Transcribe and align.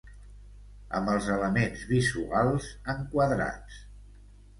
Amb 0.99 1.11
els 1.15 1.27
elements 1.35 1.83
visuals 1.91 2.71
enquadrats. 2.95 3.77